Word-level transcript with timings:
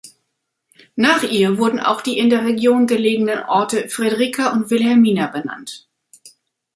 Nach 0.95 1.21
ihr 1.21 1.59
wurden 1.59 1.79
auch 1.79 2.01
die 2.01 2.17
in 2.17 2.31
der 2.31 2.43
Region 2.43 2.87
gelegenen 2.87 3.37
Orte 3.43 3.87
Fredrika 3.87 4.51
und 4.51 4.71
Vilhelmina 4.71 5.27
benannt. 5.27 5.87